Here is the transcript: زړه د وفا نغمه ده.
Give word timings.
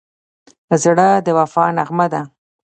زړه 0.83 1.07
د 1.25 1.27
وفا 1.37 1.65
نغمه 1.77 2.07
ده. 2.13 2.21